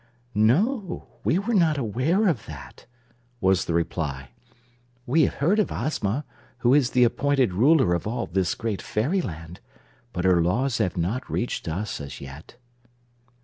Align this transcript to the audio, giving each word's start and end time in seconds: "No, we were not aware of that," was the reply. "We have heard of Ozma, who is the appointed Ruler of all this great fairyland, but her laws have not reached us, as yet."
"No, 0.33 1.09
we 1.23 1.37
were 1.37 1.53
not 1.53 1.77
aware 1.77 2.27
of 2.27 2.47
that," 2.47 2.87
was 3.39 3.65
the 3.65 3.75
reply. 3.75 4.29
"We 5.05 5.25
have 5.25 5.35
heard 5.35 5.59
of 5.59 5.71
Ozma, 5.71 6.25
who 6.57 6.73
is 6.73 6.89
the 6.89 7.03
appointed 7.03 7.53
Ruler 7.53 7.93
of 7.93 8.07
all 8.07 8.25
this 8.25 8.55
great 8.55 8.81
fairyland, 8.81 9.59
but 10.11 10.25
her 10.25 10.41
laws 10.41 10.79
have 10.79 10.97
not 10.97 11.29
reached 11.29 11.67
us, 11.67 12.01
as 12.01 12.19
yet." 12.19 12.55